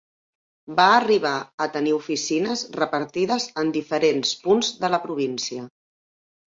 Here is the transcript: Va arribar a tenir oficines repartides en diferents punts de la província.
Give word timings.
Va 0.79 0.85
arribar 0.93 1.33
a 1.65 1.67
tenir 1.75 1.93
oficines 1.99 2.65
repartides 2.81 3.49
en 3.65 3.73
diferents 3.79 4.35
punts 4.49 4.77
de 4.83 4.95
la 4.97 5.03
província. 5.09 5.73